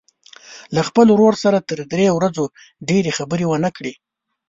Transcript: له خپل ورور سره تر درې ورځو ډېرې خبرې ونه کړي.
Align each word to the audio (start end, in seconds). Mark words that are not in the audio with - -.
له 0.75 0.81
خپل 0.87 1.05
ورور 1.11 1.33
سره 1.43 1.65
تر 1.69 1.79
درې 1.93 2.07
ورځو 2.17 2.45
ډېرې 2.89 3.11
خبرې 3.17 3.45
ونه 3.47 3.69
کړي. 3.77 3.93